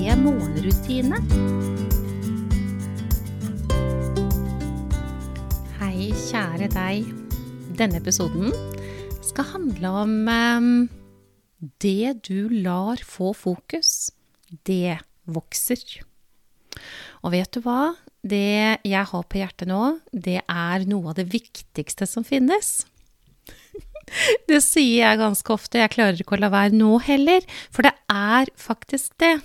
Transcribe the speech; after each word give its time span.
morgenrutine. 0.00 1.18
Hei, 5.76 6.08
kjære 6.16 6.70
deg. 6.72 7.10
Denne 7.76 8.00
episoden 8.00 8.48
skal 9.24 9.48
handle 9.50 9.90
om 10.00 10.14
um, 10.24 10.70
det 11.84 12.24
du 12.28 12.48
lar 12.64 13.02
få 13.04 13.34
fokus. 13.36 14.10
Det 14.48 14.96
vokser. 15.28 15.84
Og 17.20 17.36
vet 17.36 17.52
du 17.52 17.60
hva? 17.66 17.92
Det 18.24 18.80
jeg 18.84 19.04
har 19.12 19.28
på 19.28 19.40
hjertet 19.40 19.68
nå, 19.68 19.98
det 20.12 20.40
er 20.40 20.88
noe 20.88 21.12
av 21.12 21.20
det 21.20 21.28
viktigste 21.32 22.08
som 22.08 22.24
finnes. 22.24 22.86
Det 24.50 24.58
sier 24.64 25.04
jeg 25.04 25.20
ganske 25.20 25.52
ofte, 25.54 25.78
jeg 25.78 25.92
klarer 25.92 26.18
ikke 26.18 26.34
å 26.34 26.40
la 26.40 26.48
være 26.50 26.74
nå 26.74 26.96
heller, 27.06 27.44
for 27.70 27.86
det 27.86 27.92
er 28.10 28.50
faktisk 28.58 29.12
det. 29.22 29.36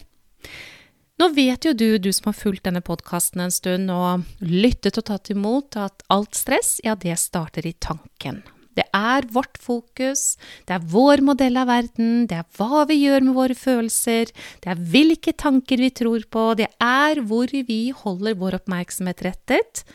Nå 1.16 1.30
vet 1.31 1.63
jo 1.63 1.72
du, 1.72 1.95
du 1.98 2.09
som 2.12 2.27
har 2.31 2.35
fulgt 2.35 2.66
denne 2.67 2.81
podkasten 2.84 3.46
en 3.46 3.54
stund 3.54 3.91
og 3.93 4.26
lyttet 4.43 4.99
og 4.99 5.07
tatt 5.07 5.32
imot, 5.32 5.77
at 5.79 6.04
alt 6.12 6.35
stress, 6.35 6.82
ja, 6.84 6.98
det 6.99 7.15
starter 7.21 7.68
i 7.68 7.71
tanken. 7.79 8.41
Det 8.76 8.84
er 8.91 9.23
vårt 9.32 9.55
fokus, 9.62 10.35
det 10.68 10.76
er 10.76 10.88
vår 10.91 11.23
modell 11.23 11.55
av 11.62 11.70
verden, 11.71 12.26
det 12.27 12.41
er 12.41 12.48
hva 12.57 12.84
vi 12.90 12.99
gjør 13.05 13.23
med 13.29 13.38
våre 13.38 13.55
følelser, 13.55 14.34
det 14.63 14.73
er 14.73 14.82
hvilke 14.91 15.32
tanker 15.32 15.79
vi 15.79 15.93
tror 15.96 16.27
på, 16.27 16.49
det 16.60 16.68
er 16.84 17.23
hvor 17.23 17.48
vi 17.48 17.79
holder 17.96 18.35
vår 18.41 18.60
oppmerksomhet 18.60 19.23
rettet, 19.23 19.85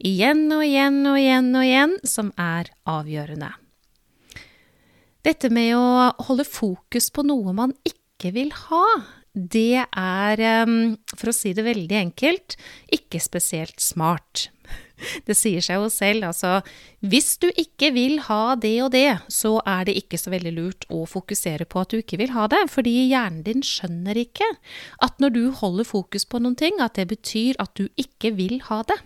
igjen 0.00 0.46
og 0.48 0.64
igjen 0.64 1.02
og 1.04 1.20
igjen 1.20 1.52
og 1.52 1.66
igjen, 1.68 1.98
som 2.08 2.32
er 2.40 2.72
avgjørende. 2.88 3.52
Dette 5.22 5.52
med 5.52 5.76
å 5.76 6.08
holde 6.26 6.48
fokus 6.48 7.12
på 7.12 7.22
noe 7.28 7.52
man 7.54 7.76
ikke 7.86 8.32
vil 8.34 8.48
ha, 8.64 8.86
det 9.32 9.84
er, 9.88 10.42
for 11.16 11.30
å 11.30 11.36
si 11.36 11.54
det 11.56 11.64
veldig 11.64 11.98
enkelt, 11.98 12.56
ikke 12.92 13.20
spesielt 13.22 13.80
smart. 13.80 14.50
Det 15.26 15.34
sier 15.36 15.64
seg 15.64 15.80
jo 15.80 15.88
selv, 15.92 16.28
altså 16.28 16.60
hvis 17.02 17.34
du 17.42 17.48
ikke 17.58 17.90
vil 17.94 18.20
ha 18.28 18.54
det 18.54 18.76
og 18.84 18.92
det, 18.94 19.18
så 19.32 19.56
er 19.66 19.88
det 19.88 19.96
ikke 19.98 20.20
så 20.20 20.30
veldig 20.32 20.52
lurt 20.54 20.86
å 20.94 21.02
fokusere 21.10 21.66
på 21.66 21.82
at 21.82 21.90
du 21.92 21.98
ikke 21.98 22.20
vil 22.20 22.34
ha 22.36 22.46
det, 22.50 22.60
fordi 22.70 22.94
hjernen 23.10 23.42
din 23.46 23.64
skjønner 23.66 24.20
ikke 24.22 24.46
at 25.02 25.18
når 25.22 25.34
du 25.34 25.42
holder 25.58 25.88
fokus 25.88 26.28
på 26.28 26.42
noen 26.42 26.58
ting, 26.58 26.78
at 26.78 26.94
det 27.00 27.08
betyr 27.10 27.58
at 27.62 27.74
du 27.78 27.88
ikke 27.98 28.34
vil 28.38 28.60
ha 28.68 28.82
det. 28.86 29.00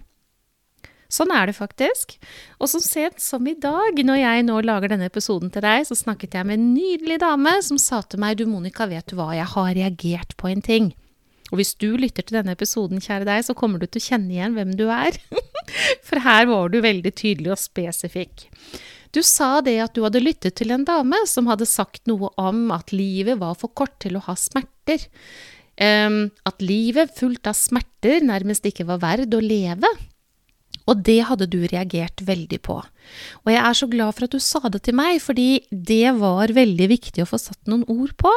Sånn 1.12 1.32
er 1.34 1.48
det 1.48 1.56
faktisk. 1.56 2.16
Og 2.58 2.70
så 2.72 2.80
sent 2.82 3.22
som 3.22 3.46
i 3.46 3.54
dag, 3.58 3.98
når 3.98 4.20
jeg 4.20 4.46
nå 4.48 4.60
lager 4.66 4.92
denne 4.92 5.08
episoden 5.10 5.52
til 5.54 5.64
deg, 5.64 5.86
så 5.88 5.98
snakket 5.98 6.34
jeg 6.38 6.48
med 6.48 6.58
en 6.58 6.68
nydelig 6.74 7.20
dame 7.22 7.56
som 7.64 7.80
sa 7.80 8.02
til 8.02 8.22
meg, 8.22 8.38
du 8.38 8.46
Monica, 8.50 8.88
vet 8.90 9.06
du 9.10 9.18
hva, 9.18 9.32
jeg 9.36 9.48
har 9.54 9.74
reagert 9.78 10.36
på 10.40 10.50
en 10.50 10.64
ting. 10.64 10.92
Og 11.52 11.60
hvis 11.60 11.76
du 11.78 11.92
lytter 11.94 12.26
til 12.26 12.40
denne 12.40 12.56
episoden, 12.56 13.02
kjære 13.02 13.28
deg, 13.28 13.44
så 13.46 13.54
kommer 13.54 13.78
du 13.78 13.86
til 13.86 14.02
å 14.02 14.06
kjenne 14.08 14.34
igjen 14.34 14.56
hvem 14.56 14.74
du 14.78 14.88
er. 14.90 15.18
For 16.06 16.22
her 16.22 16.48
var 16.50 16.72
du 16.72 16.80
veldig 16.82 17.12
tydelig 17.14 17.54
og 17.54 17.62
spesifikk. 17.62 18.48
Du 19.14 19.22
sa 19.24 19.60
det 19.64 19.78
at 19.80 19.94
du 19.96 20.02
hadde 20.04 20.20
lyttet 20.20 20.58
til 20.58 20.74
en 20.74 20.84
dame 20.86 21.22
som 21.30 21.46
hadde 21.48 21.68
sagt 21.68 22.02
noe 22.10 22.32
om 22.40 22.66
at 22.74 22.90
livet 22.92 23.38
var 23.40 23.54
for 23.56 23.72
kort 23.72 23.94
til 24.02 24.18
å 24.18 24.24
ha 24.26 24.34
smerter. 24.36 25.06
Um, 25.76 26.26
at 26.48 26.60
livet 26.64 27.14
fullt 27.16 27.48
av 27.48 27.56
smerter 27.56 28.24
nærmest 28.24 28.66
ikke 28.68 28.88
var 28.88 29.00
verd 29.04 29.32
å 29.36 29.40
leve. 29.44 29.88
Og 30.86 31.02
det 31.06 31.18
hadde 31.28 31.48
du 31.50 31.58
reagert 31.66 32.22
veldig 32.26 32.60
på. 32.62 32.78
Og 33.44 33.50
jeg 33.50 33.62
er 33.62 33.78
så 33.78 33.88
glad 33.90 34.14
for 34.14 34.26
at 34.26 34.36
du 34.36 34.42
sa 34.42 34.62
det 34.70 34.84
til 34.86 34.96
meg, 34.98 35.18
fordi 35.22 35.66
det 35.70 36.14
var 36.20 36.54
veldig 36.54 36.88
viktig 36.94 37.24
å 37.24 37.30
få 37.30 37.40
satt 37.42 37.70
noen 37.70 37.86
ord 37.90 38.14
på. 38.20 38.32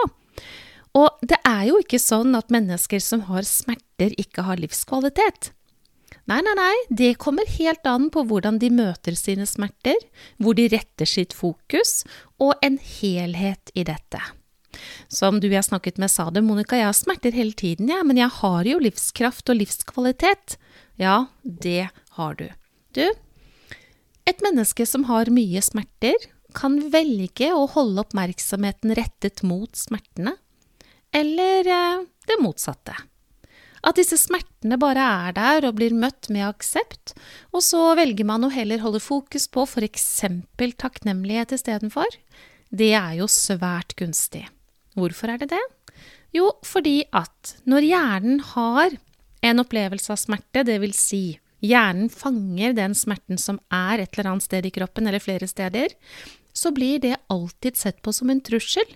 Og 0.97 1.21
det 1.21 1.37
er 1.45 1.67
jo 1.69 1.77
ikke 1.83 2.01
sånn 2.01 2.33
at 2.37 2.49
mennesker 2.53 3.01
som 3.03 3.27
har 3.29 3.45
smerter, 3.45 4.15
ikke 4.17 4.47
har 4.47 4.61
livskvalitet. 4.61 5.51
Nei, 6.29 6.41
nei, 6.45 6.55
nei, 6.57 6.73
det 6.93 7.15
kommer 7.21 7.47
helt 7.57 7.85
an 7.89 8.09
på 8.13 8.21
hvordan 8.29 8.59
de 8.61 8.69
møter 8.73 9.15
sine 9.17 9.47
smerter, 9.49 9.97
hvor 10.37 10.57
de 10.57 10.67
retter 10.69 11.09
sitt 11.09 11.33
fokus, 11.33 12.03
og 12.41 12.53
en 12.65 12.77
helhet 12.81 13.73
i 13.73 13.85
dette. 13.87 14.21
Som 15.09 15.39
du 15.41 15.47
jeg 15.49 15.65
snakket 15.65 15.97
med 16.01 16.11
sa 16.13 16.27
det, 16.33 16.43
Monica, 16.45 16.77
jeg 16.77 16.89
har 16.89 16.97
smerter 16.97 17.33
hele 17.33 17.57
tiden, 17.57 17.89
ja, 17.89 18.03
men 18.05 18.21
jeg 18.21 18.29
har 18.41 18.69
jo 18.69 18.81
livskraft 18.83 19.49
og 19.49 19.57
livskvalitet. 19.57 20.59
Ja, 21.01 21.31
det 21.43 21.89
har 22.19 22.37
du. 22.39 22.47
Du, 22.93 23.05
et 24.29 24.43
menneske 24.45 24.85
som 24.85 25.07
har 25.09 25.31
mye 25.33 25.61
smerter, 25.63 26.17
kan 26.57 26.77
velge 26.93 27.51
å 27.53 27.65
holde 27.69 28.03
oppmerksomheten 28.03 28.93
rettet 28.97 29.43
mot 29.45 29.69
smertene, 29.77 30.35
eller 31.13 31.69
eh, 31.69 32.03
det 32.29 32.37
motsatte. 32.41 32.95
At 33.79 33.95
disse 33.95 34.17
smertene 34.19 34.77
bare 34.81 35.05
er 35.29 35.35
der 35.37 35.67
og 35.69 35.77
blir 35.79 35.95
møtt 35.95 36.27
med 36.33 36.47
aksept, 36.49 37.13
og 37.55 37.63
så 37.63 37.93
velger 37.97 38.27
man 38.27 38.45
å 38.45 38.51
heller 38.53 38.81
holde 38.83 39.01
fokus 39.01 39.47
på 39.47 39.65
for 39.69 39.85
eksempel 39.85 40.73
takknemlighet 40.77 41.55
istedenfor, 41.55 42.09
det 42.69 42.91
er 42.97 43.15
jo 43.21 43.29
svært 43.31 43.95
gunstig. 43.97 44.45
Hvorfor 44.97 45.33
er 45.33 45.41
det 45.41 45.53
det? 45.55 45.65
Jo, 46.35 46.51
fordi 46.65 47.01
at 47.15 47.55
når 47.69 47.87
hjernen 47.87 48.41
har 48.51 48.97
en 49.41 49.63
opplevelse 49.63 50.11
av 50.13 50.19
smerte, 50.21 50.65
det 50.67 50.77
vil 50.83 50.93
si 50.93 51.23
hjernen 51.65 52.09
fanger 52.13 52.73
den 52.77 52.95
smerten 52.97 53.39
som 53.41 53.59
er 53.73 54.03
et 54.03 54.15
eller 54.15 54.33
annet 54.33 54.47
sted 54.47 54.65
i 54.65 54.73
kroppen, 54.73 55.07
eller 55.07 55.23
flere 55.23 55.47
steder, 55.49 55.95
så 56.53 56.71
blir 56.75 56.99
det 57.03 57.19
alltid 57.31 57.77
sett 57.77 58.01
på 58.01 58.13
som 58.15 58.31
en 58.31 58.41
trussel. 58.41 58.87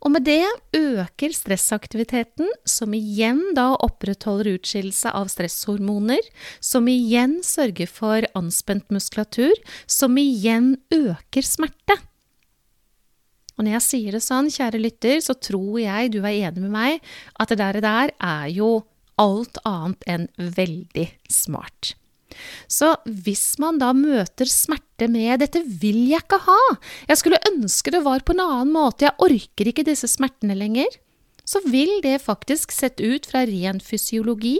Og 0.00 0.14
med 0.14 0.24
det 0.24 0.44
øker 0.76 1.32
stressaktiviteten, 1.36 2.48
som 2.64 2.94
igjen 2.96 3.42
da 3.56 3.74
opprettholder 3.84 4.54
utskillelse 4.56 5.12
av 5.14 5.28
stresshormoner, 5.32 6.24
som 6.60 6.88
igjen 6.88 7.38
sørger 7.46 7.90
for 7.90 8.26
anspent 8.38 8.88
muskulatur, 8.92 9.52
som 9.86 10.16
igjen 10.20 10.74
øker 10.94 11.46
smerte. 11.46 11.98
Og 13.60 13.66
når 13.66 13.76
jeg 13.76 13.84
sier 13.84 14.16
det 14.16 14.22
sånn, 14.24 14.48
kjære 14.48 14.80
lytter, 14.80 15.18
så 15.20 15.36
tror 15.36 15.76
jeg 15.82 16.14
du 16.14 16.22
er 16.22 16.48
enig 16.48 16.62
med 16.64 16.72
meg 16.72 17.10
at 17.36 17.52
det 17.52 17.58
der, 17.60 17.80
der 17.84 18.12
er 18.16 18.46
jo 18.48 18.78
alt 19.20 19.60
annet 19.68 20.06
enn 20.08 20.28
veldig 20.36 21.08
smart. 21.30 21.94
Så 22.70 22.94
hvis 23.04 23.58
man 23.60 23.80
da 23.80 23.90
møter 23.96 24.48
smerte 24.48 25.08
med 25.10 25.40
'dette 25.42 25.62
vil 25.66 26.06
jeg 26.08 26.22
ikke 26.22 26.40
ha', 26.46 26.78
'jeg 27.08 27.18
skulle 27.18 27.44
ønske 27.50 27.90
det 27.90 28.04
var 28.04 28.20
på 28.20 28.32
en 28.32 28.44
annen 28.46 28.72
måte', 28.72 29.04
'jeg 29.04 29.18
orker 29.18 29.68
ikke 29.68 29.84
disse 29.84 30.08
smertene 30.08 30.56
lenger', 30.56 31.00
så 31.44 31.60
vil 31.66 32.00
det 32.02 32.22
faktisk 32.22 32.70
sett 32.70 33.00
ut 33.00 33.26
fra 33.26 33.44
ren 33.44 33.80
fysiologi, 33.80 34.58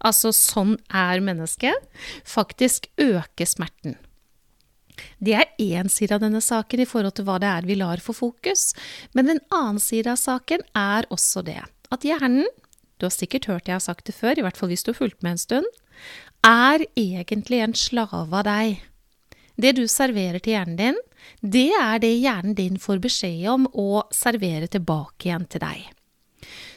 altså 0.00 0.32
sånn 0.32 0.78
er 0.88 1.20
mennesket, 1.20 1.76
faktisk 2.24 2.88
øke 2.98 3.46
smerten. 3.46 3.98
Det 5.20 5.34
er 5.34 5.52
én 5.58 5.88
side 5.90 6.12
av 6.12 6.20
denne 6.20 6.40
saken 6.40 6.80
i 6.80 6.88
forhold 6.88 7.14
til 7.16 7.24
hva 7.24 7.38
det 7.42 7.48
er 7.48 7.68
vi 7.68 7.76
lar 7.76 8.02
få 8.02 8.14
fokus, 8.14 8.72
men 9.14 9.28
en 9.28 9.40
annen 9.50 9.80
side 9.80 10.10
av 10.10 10.16
saken 10.20 10.64
er 10.74 11.08
også 11.10 11.44
det 11.44 11.60
at 11.92 12.06
hjernen 12.06 12.48
du 13.02 13.08
har 13.08 13.14
sikkert 13.14 13.50
hørt 13.50 13.68
jeg 13.68 13.76
har 13.76 13.84
sagt 13.84 14.06
det 14.06 14.14
før, 14.14 14.38
i 14.38 14.46
hvert 14.46 14.58
fall 14.58 14.70
hvis 14.70 14.86
du 14.86 14.92
har 14.92 15.00
fulgt 15.00 15.22
med 15.26 15.34
en 15.34 15.42
stund, 15.42 15.68
er 16.46 16.86
egentlig 16.98 17.62
en 17.62 17.74
slave 17.76 18.30
av 18.30 18.46
deg. 18.46 18.78
Det 19.60 19.74
du 19.76 19.84
serverer 19.90 20.40
til 20.42 20.54
hjernen 20.54 20.78
din, 20.78 21.00
det 21.42 21.68
er 21.78 21.98
det 22.02 22.14
hjernen 22.14 22.54
din 22.58 22.78
får 22.82 23.02
beskjed 23.02 23.44
om 23.50 23.66
å 23.78 24.04
servere 24.14 24.70
tilbake 24.70 25.28
igjen 25.28 25.46
til 25.50 25.62
deg. 25.62 25.90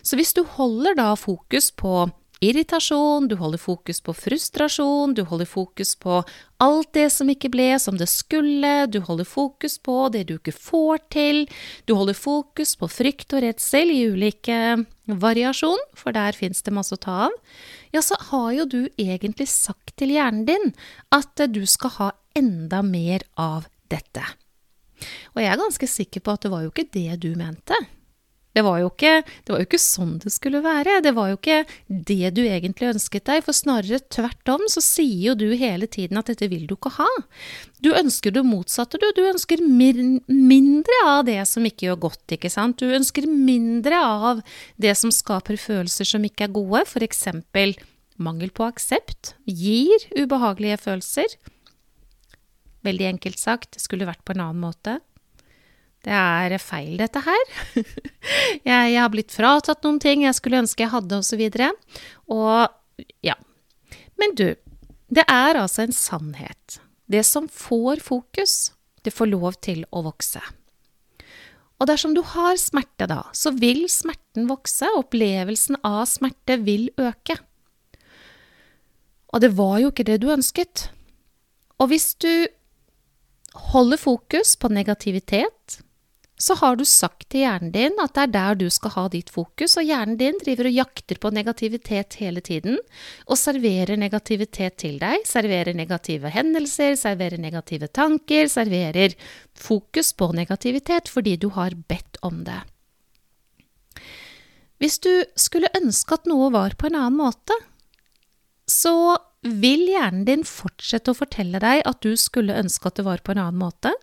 Så 0.06 0.20
hvis 0.20 0.36
du 0.38 0.44
holder 0.58 0.98
da 0.98 1.14
fokus 1.18 1.72
på 1.74 2.08
irritasjon, 2.46 3.28
du 3.30 3.36
holder 3.40 3.62
fokus 3.62 4.02
på 4.06 4.14
frustrasjon, 4.16 5.16
du 5.18 5.24
holder 5.28 5.50
fokus 5.50 5.96
på 6.00 6.22
alt 6.64 6.92
det 6.96 7.08
som 7.14 7.30
ikke 7.32 7.52
ble 7.54 7.68
som 7.82 7.98
det 8.00 8.08
skulle, 8.12 8.88
du 8.92 9.00
holder 9.06 9.28
fokus 9.28 9.78
på 9.84 9.98
det 10.14 10.26
du 10.30 10.36
ikke 10.38 10.56
får 10.56 11.04
til, 11.14 11.44
du 11.90 11.96
holder 11.98 12.18
fokus 12.18 12.76
på 12.80 12.90
frykt 12.92 13.36
og 13.36 13.44
redsel 13.46 13.92
i 13.94 14.06
ulike 14.12 14.60
variasjon, 15.06 15.82
for 15.98 16.16
der 16.16 16.38
fins 16.38 16.64
det 16.66 16.74
masse 16.76 16.96
å 16.96 17.02
ta 17.02 17.18
av, 17.28 17.36
ja, 17.96 18.02
så 18.04 18.18
har 18.32 18.52
jo 18.60 18.70
du 18.70 18.82
egentlig 18.96 19.50
sagt 19.52 19.96
til 20.00 20.16
hjernen 20.16 20.48
din 20.48 20.74
at 21.16 21.46
du 21.52 21.64
skal 21.70 21.96
ha 22.00 22.10
enda 22.36 22.82
mer 22.86 23.26
av 23.40 23.70
dette. 23.92 24.24
Og 25.36 25.44
jeg 25.44 25.52
er 25.52 25.60
ganske 25.60 25.88
sikker 25.92 26.24
på 26.24 26.36
at 26.36 26.46
det 26.46 26.52
var 26.54 26.66
jo 26.66 26.72
ikke 26.72 26.90
det 26.96 27.20
du 27.24 27.34
mente. 27.38 27.78
Det 28.56 28.64
var, 28.64 28.80
ikke, 28.88 29.18
det 29.44 29.52
var 29.52 29.60
jo 29.60 29.68
ikke 29.68 29.82
sånn 29.84 30.14
det 30.24 30.32
skulle 30.32 30.62
være. 30.64 31.02
Det 31.04 31.12
var 31.18 31.34
jo 31.34 31.36
ikke 31.36 31.58
det 31.88 32.30
du 32.38 32.42
egentlig 32.46 32.94
ønsket 32.94 33.26
deg, 33.28 33.42
for 33.44 33.58
snarere 33.58 34.00
tvert 34.14 34.52
om 34.54 34.64
så 34.72 34.84
sier 34.84 35.34
jo 35.34 35.34
du 35.36 35.50
hele 35.60 35.90
tiden 35.92 36.22
at 36.22 36.32
dette 36.32 36.48
vil 36.52 36.64
du 36.70 36.78
ikke 36.78 36.94
ha. 36.96 37.10
Du 37.84 37.92
ønsker 37.92 38.32
det 38.32 38.46
motsatte, 38.48 38.96
du. 39.02 39.10
Du 39.18 39.26
ønsker 39.28 39.60
mindre 39.60 41.02
av 41.04 41.26
det 41.28 41.42
som 41.52 41.68
ikke 41.68 41.90
gjør 41.90 42.00
godt, 42.08 42.24
ikke 42.38 42.54
sant. 42.54 42.80
Du 42.80 42.96
ønsker 42.96 43.28
mindre 43.28 44.00
av 44.00 44.40
det 44.80 44.96
som 44.96 45.12
skaper 45.12 45.60
følelser 45.60 46.08
som 46.08 46.24
ikke 46.24 46.48
er 46.48 46.56
gode, 46.56 46.86
eksempel 47.06 47.76
mangel 48.16 48.54
på 48.56 48.64
aksept 48.66 49.34
gir 49.46 50.08
ubehagelige 50.16 50.80
følelser. 50.80 51.36
Veldig 52.88 53.10
enkelt 53.16 53.42
sagt, 53.42 53.80
skulle 53.82 54.08
vært 54.08 54.24
på 54.24 54.36
en 54.36 54.46
annen 54.48 54.64
måte. 54.64 55.00
Det 56.06 56.14
er 56.14 56.54
feil, 56.62 57.00
dette 57.02 57.22
her. 57.26 57.44
jeg, 57.76 58.92
jeg, 58.94 59.00
har 59.00 59.10
blitt 59.14 59.34
fratatt 59.34 59.86
noen 59.86 59.98
ting 60.02 60.26
jeg 60.28 60.38
skulle 60.38 60.62
ønske 60.62 60.86
jeg 60.86 60.94
hadde, 60.94 61.22
osv. 61.24 61.42
Og, 62.30 62.36
og 62.36 63.08
ja. 63.26 63.34
Men 64.22 64.36
du, 64.38 64.48
det 65.10 65.26
er 65.26 65.58
altså 65.58 65.86
en 65.86 65.96
sannhet. 65.96 66.78
Det 67.10 67.24
som 67.26 67.50
får 67.50 68.04
fokus, 68.06 68.76
det 69.06 69.14
får 69.14 69.32
lov 69.34 69.58
til 69.66 69.84
å 69.90 70.06
vokse. 70.06 70.42
Og 71.76 71.90
dersom 71.90 72.14
du 72.16 72.22
har 72.24 72.56
smerte 72.62 73.08
da, 73.10 73.26
så 73.36 73.52
vil 73.58 73.84
smerten 73.92 74.48
vokse, 74.50 74.88
opplevelsen 75.02 75.82
av 75.84 76.06
smerte 76.10 76.60
vil 76.64 76.88
øke. 77.02 77.38
Og 79.36 79.42
det 79.44 79.52
var 79.58 79.82
jo 79.82 79.90
ikke 79.92 80.06
det 80.08 80.22
du 80.24 80.30
ønsket. 80.32 80.88
Og 81.82 81.92
hvis 81.92 82.14
du 82.24 82.48
holder 83.74 84.00
fokus 84.00 84.56
på 84.60 84.72
negativitet, 84.72 85.80
så 86.36 86.56
har 86.60 86.76
du 86.76 86.84
sagt 86.84 87.30
til 87.32 87.46
hjernen 87.46 87.72
din 87.72 87.96
at 88.04 88.12
det 88.16 88.24
er 88.26 88.32
der 88.34 88.58
du 88.60 88.66
skal 88.74 88.92
ha 88.96 89.06
ditt 89.12 89.30
fokus, 89.32 89.78
og 89.80 89.88
hjernen 89.88 90.18
din 90.20 90.36
driver 90.42 90.68
og 90.68 90.76
jakter 90.76 91.20
på 91.24 91.32
negativitet 91.32 92.18
hele 92.20 92.44
tiden, 92.44 92.80
og 93.30 93.40
serverer 93.40 93.96
negativitet 94.00 94.76
til 94.84 95.00
deg, 95.00 95.24
serverer 95.28 95.78
negative 95.78 96.32
hendelser, 96.36 96.98
serverer 97.00 97.40
negative 97.40 97.88
tanker, 97.88 98.50
serverer 98.52 99.16
fokus 99.56 100.12
på 100.12 100.34
negativitet 100.36 101.12
fordi 101.12 101.38
du 101.40 101.50
har 101.56 101.78
bedt 101.88 102.20
om 102.28 102.44
det. 102.48 102.60
Hvis 104.84 105.00
du 105.00 105.14
skulle 105.40 105.72
ønske 105.78 106.18
at 106.18 106.28
noe 106.28 106.50
var 106.52 106.76
på 106.76 106.90
en 106.90 107.00
annen 107.00 107.16
måte, 107.22 107.56
så 108.68 109.16
vil 109.46 109.86
hjernen 109.88 110.26
din 110.28 110.44
fortsette 110.44 111.14
å 111.14 111.18
fortelle 111.18 111.62
deg 111.64 111.86
at 111.88 112.02
du 112.04 112.18
skulle 112.20 112.58
ønske 112.60 112.90
at 112.90 113.00
det 113.00 113.06
var 113.08 113.24
på 113.24 113.32
en 113.32 113.44
annen 113.46 113.62
måte, 113.62 113.94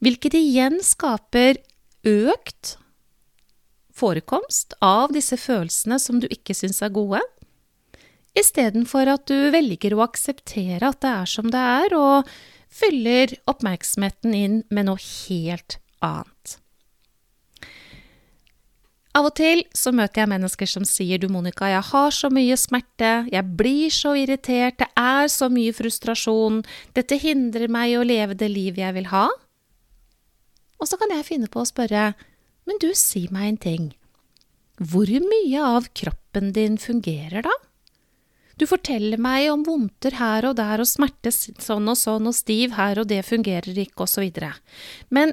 hvilket 0.00 0.36
igjen 0.36 0.80
skaper 0.84 1.60
økt 2.08 2.76
forekomst 4.00 4.74
av 4.80 5.12
disse 5.12 5.36
følelsene 5.40 5.98
som 6.00 6.22
du 6.22 6.28
ikke 6.32 6.56
syns 6.56 6.80
er 6.84 6.92
gode, 6.94 7.20
istedenfor 8.38 9.10
at 9.10 9.26
du 9.28 9.50
velger 9.52 9.96
å 9.96 10.04
akseptere 10.06 10.88
at 10.88 11.02
det 11.04 11.12
er 11.12 11.28
som 11.28 11.50
det 11.52 11.60
er, 11.60 11.96
og 11.98 12.30
fyller 12.70 13.34
oppmerksomheten 13.50 14.34
inn 14.36 14.58
med 14.70 14.88
noe 14.88 15.00
helt 15.02 15.80
annet. 16.04 16.56
Av 19.10 19.26
og 19.26 19.34
til 19.34 19.64
så 19.74 19.90
møter 19.90 20.22
jeg 20.22 20.30
mennesker 20.30 20.70
som 20.70 20.84
sier 20.86 21.18
du, 21.18 21.26
Monica, 21.34 21.66
jeg 21.66 21.82
har 21.88 22.12
så 22.14 22.30
mye 22.30 22.54
smerte, 22.54 23.10
jeg 23.26 23.56
blir 23.58 23.90
så 23.90 24.14
irritert, 24.14 24.78
det 24.78 24.86
er 24.94 25.26
så 25.26 25.50
mye 25.50 25.74
frustrasjon, 25.74 26.60
dette 26.94 27.18
hindrer 27.18 27.66
meg 27.74 27.90
i 27.90 27.96
å 27.98 28.06
leve 28.06 28.38
det 28.38 28.52
livet 28.54 28.84
jeg 28.84 28.96
vil 29.00 29.10
ha. 29.10 29.26
Og 30.80 30.88
så 30.88 30.98
kan 31.00 31.12
jeg 31.12 31.28
finne 31.28 31.50
på 31.52 31.62
å 31.62 31.68
spørre, 31.68 32.12
men 32.68 32.80
du, 32.80 32.90
si 32.96 33.26
meg 33.32 33.48
en 33.48 33.60
ting. 33.60 33.88
Hvor 34.80 35.10
mye 35.10 35.64
av 35.76 35.90
kroppen 35.96 36.54
din 36.56 36.78
fungerer 36.80 37.44
da? 37.44 37.52
Du 38.60 38.66
forteller 38.68 39.20
meg 39.20 39.48
om 39.52 39.62
vondter 39.64 40.18
her 40.18 40.44
og 40.48 40.58
der 40.58 40.82
og 40.82 40.88
smerte 40.88 41.32
sånn 41.32 41.88
og 41.88 41.96
sånn 41.96 42.28
og 42.28 42.36
stiv 42.36 42.74
her 42.76 43.00
og 43.00 43.08
det 43.08 43.22
fungerer 43.24 43.76
ikke 43.84 44.04
og 44.04 44.10
så 44.12 44.24
videre. 44.24 44.52
Men 45.08 45.32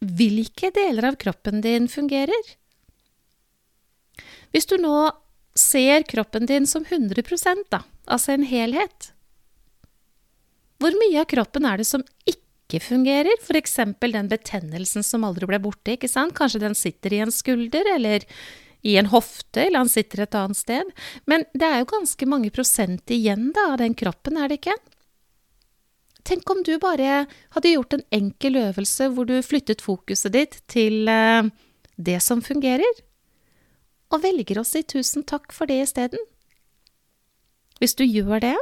hvilke 0.00 0.70
deler 0.72 1.10
av 1.10 1.18
kroppen 1.20 1.60
din 1.64 1.88
fungerer? 1.92 2.52
Hvis 4.52 4.68
du 4.68 4.78
nå 4.80 5.10
ser 5.56 6.06
kroppen 6.08 6.48
din 6.48 6.68
som 6.68 6.86
100% 6.86 7.68
da, 7.72 7.82
altså 8.08 8.32
en 8.32 8.46
helhet, 8.48 9.12
hvor 10.80 10.96
mye 10.96 11.20
av 11.20 11.28
kroppen 11.28 11.68
er 11.68 11.82
det 11.82 11.88
som 11.90 12.04
ikke 12.24 12.40
ikke 12.70 12.86
fungerer, 12.86 13.34
f.eks. 13.42 13.76
den 13.98 14.30
betennelsen 14.30 15.04
som 15.06 15.26
aldri 15.26 15.48
ble 15.50 15.58
borte, 15.62 15.96
ikke 15.96 16.10
sant, 16.10 16.36
kanskje 16.38 16.62
den 16.62 16.76
sitter 16.78 17.12
i 17.12 17.22
en 17.24 17.34
skulder 17.34 17.96
eller 17.96 18.24
i 18.86 18.96
en 18.96 19.10
hofte, 19.12 19.66
eller 19.66 19.82
han 19.82 19.92
sitter 19.92 20.22
et 20.24 20.36
annet 20.38 20.56
sted, 20.56 20.94
men 21.28 21.44
det 21.52 21.66
er 21.66 21.82
jo 21.82 21.90
ganske 21.90 22.28
mange 22.30 22.52
prosent 22.54 23.12
igjen 23.12 23.50
da 23.56 23.72
av 23.74 23.80
den 23.82 23.96
kroppen, 23.98 24.38
er 24.40 24.48
det 24.48 24.60
ikke? 24.62 24.76
Tenk 26.24 26.48
om 26.52 26.62
du 26.64 26.74
bare 26.80 27.24
hadde 27.56 27.74
gjort 27.74 27.96
en 27.96 28.06
enkel 28.14 28.56
øvelse 28.60 29.08
hvor 29.12 29.28
du 29.28 29.38
flyttet 29.44 29.84
fokuset 29.84 30.32
ditt 30.36 30.58
til 30.70 31.08
uh, 31.08 31.48
det 31.96 32.20
som 32.24 32.44
fungerer, 32.44 33.02
og 34.10 34.24
velger 34.24 34.60
å 34.60 34.66
si 34.66 34.82
tusen 34.82 35.24
takk 35.28 35.52
for 35.54 35.70
det 35.70 35.82
isteden. 35.84 36.20
Hvis 37.80 37.96
du 37.96 38.04
gjør 38.04 38.42
det, 38.42 38.56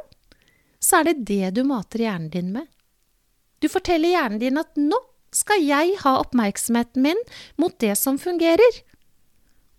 så 0.82 1.00
er 1.00 1.08
det 1.08 1.26
det 1.30 1.54
du 1.56 1.64
mater 1.66 2.04
hjernen 2.04 2.30
din 2.30 2.52
med. 2.54 2.66
Du 3.58 3.68
forteller 3.70 4.14
hjernen 4.14 4.42
din 4.42 4.60
at 4.60 4.76
nå 4.78 4.98
skal 5.34 5.62
jeg 5.62 5.96
ha 6.02 6.14
oppmerksomheten 6.22 7.04
min 7.04 7.20
mot 7.60 7.74
det 7.82 7.94
som 8.00 8.18
fungerer. 8.20 8.80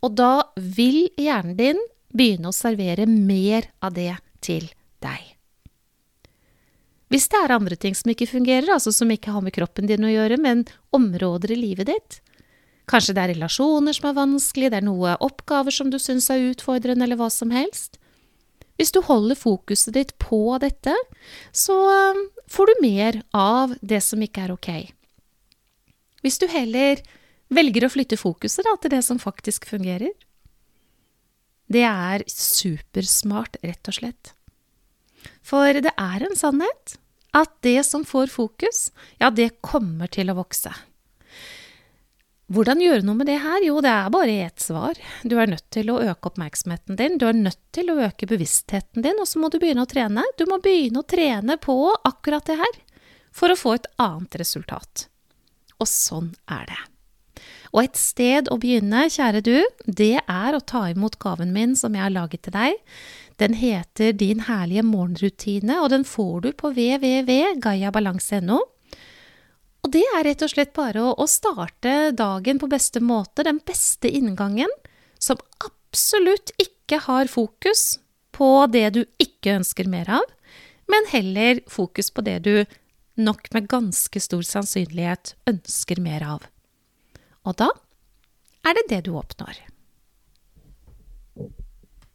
Og 0.06 0.16
da 0.20 0.50
vil 0.56 1.08
hjernen 1.20 1.58
din 1.60 1.82
begynne 2.14 2.52
å 2.52 2.56
servere 2.56 3.08
mer 3.10 3.70
av 3.84 3.96
det 3.98 4.14
til 4.46 4.70
deg. 5.04 5.36
Hvis 7.10 7.26
det 7.32 7.40
er 7.42 7.56
andre 7.56 7.78
ting 7.80 7.96
som 7.98 8.12
ikke 8.14 8.30
fungerer, 8.30 8.70
altså 8.70 8.94
som 8.94 9.10
ikke 9.10 9.34
har 9.34 9.42
med 9.42 9.56
kroppen 9.56 9.90
din 9.90 10.06
å 10.06 10.12
gjøre, 10.12 10.38
men 10.42 10.68
områder 10.94 11.56
i 11.56 11.58
livet 11.58 11.90
ditt, 11.90 12.20
kanskje 12.90 13.16
det 13.18 13.24
er 13.24 13.34
relasjoner 13.34 13.98
som 13.98 14.12
er 14.12 14.18
vanskelig, 14.18 14.70
det 14.70 14.82
er 14.82 14.86
noe 14.86 15.16
oppgaver 15.26 15.74
som 15.74 15.90
du 15.90 15.98
syns 16.02 16.30
er 16.34 16.52
utfordrende, 16.52 17.06
eller 17.06 17.18
hva 17.18 17.32
som 17.34 17.54
helst, 17.54 17.98
hvis 18.80 18.94
du 18.96 19.02
holder 19.04 19.36
fokuset 19.36 19.92
ditt 19.98 20.14
på 20.24 20.56
dette, 20.64 20.94
så 21.52 21.76
um, 22.16 22.22
får 22.48 22.70
du 22.70 22.82
mer 22.86 23.20
av 23.36 23.76
det 23.84 24.00
som 24.06 24.22
ikke 24.24 24.46
er 24.46 24.54
ok. 24.56 24.70
Hvis 26.24 26.40
du 26.40 26.48
heller 26.48 27.04
velger 27.52 27.86
å 27.86 27.92
flytte 27.92 28.20
fokuset 28.20 28.64
da, 28.64 28.78
til 28.80 28.94
det 28.96 29.02
som 29.04 29.20
faktisk 29.20 29.68
fungerer, 29.68 30.16
det 31.70 31.84
er 31.86 32.24
supersmart, 32.32 33.60
rett 33.68 33.92
og 33.92 34.00
slett. 34.00 34.32
For 35.46 35.76
det 35.84 35.92
er 36.00 36.24
en 36.26 36.40
sannhet 36.40 36.96
at 37.36 37.52
det 37.66 37.84
som 37.86 38.08
får 38.08 38.32
fokus, 38.32 38.88
ja, 39.20 39.30
det 39.30 39.60
kommer 39.60 40.08
til 40.08 40.32
å 40.32 40.40
vokse. 40.40 40.72
Hvordan 42.50 42.82
gjøre 42.82 43.06
noe 43.06 43.20
med 43.20 43.28
det 43.30 43.38
her? 43.44 43.62
Jo, 43.62 43.78
det 43.86 43.92
er 43.94 44.10
bare 44.10 44.36
ett 44.48 44.64
svar. 44.64 44.98
Du 45.22 45.36
er 45.38 45.52
nødt 45.52 45.68
til 45.70 45.92
å 45.94 46.00
øke 46.02 46.32
oppmerksomheten 46.32 46.98
din, 46.98 47.20
du 47.22 47.28
er 47.30 47.38
nødt 47.38 47.62
til 47.76 47.92
å 47.94 48.00
øke 48.08 48.26
bevisstheten 48.30 49.06
din, 49.06 49.20
og 49.22 49.30
så 49.30 49.42
må 49.42 49.52
du 49.54 49.60
begynne 49.62 49.86
å 49.86 49.90
trene. 49.90 50.24
Du 50.38 50.48
må 50.50 50.58
begynne 50.64 51.04
å 51.04 51.06
trene 51.06 51.60
på 51.62 51.76
akkurat 52.10 52.50
det 52.50 52.58
her 52.58 52.80
for 53.30 53.54
å 53.54 53.60
få 53.60 53.76
et 53.78 53.86
annet 54.02 54.40
resultat. 54.42 55.06
Og 55.78 55.88
sånn 55.88 56.34
er 56.50 56.66
det. 56.72 56.80
Og 57.70 57.84
et 57.84 57.98
sted 58.02 58.50
å 58.50 58.58
begynne, 58.58 59.06
kjære 59.14 59.42
du, 59.46 59.62
det 59.86 60.18
er 60.26 60.58
å 60.58 60.66
ta 60.66 60.88
imot 60.90 61.20
gaven 61.22 61.54
min 61.54 61.78
som 61.78 61.94
jeg 61.94 62.02
har 62.08 62.16
laget 62.16 62.48
til 62.48 62.54
deg. 62.58 62.82
Den 63.40 63.54
heter 63.62 64.12
Din 64.18 64.42
herlige 64.50 64.84
morgenrutine, 64.84 65.78
og 65.84 65.94
den 65.94 66.04
får 66.04 66.42
du 66.48 66.52
på 66.58 66.74
www.gayabalanse.no. 66.74 68.60
Og 69.90 69.96
det 69.96 70.06
er 70.06 70.22
rett 70.22 70.44
og 70.46 70.52
slett 70.52 70.70
bare 70.78 71.02
å, 71.02 71.16
å 71.18 71.26
starte 71.26 72.12
dagen 72.14 72.60
på 72.62 72.68
beste 72.70 73.02
måte, 73.02 73.42
den 73.42 73.58
beste 73.66 74.06
inngangen, 74.06 74.70
som 75.18 75.40
absolutt 75.66 76.52
ikke 76.62 77.00
har 77.08 77.26
fokus 77.26 77.96
på 78.30 78.68
det 78.70 78.84
du 78.94 79.00
ikke 79.18 79.56
ønsker 79.58 79.90
mer 79.90 80.12
av, 80.20 80.28
men 80.94 81.10
heller 81.10 81.64
fokus 81.66 82.14
på 82.14 82.22
det 82.22 82.38
du 82.46 82.54
nok 83.18 83.50
med 83.58 83.72
ganske 83.74 84.22
stor 84.22 84.46
sannsynlighet 84.46 85.34
ønsker 85.50 86.06
mer 86.06 86.28
av. 86.38 86.46
Og 87.50 87.58
da 87.58 87.72
er 88.70 88.78
det 88.78 88.86
det 88.94 89.04
du 89.10 89.16
oppnår. 89.18 89.58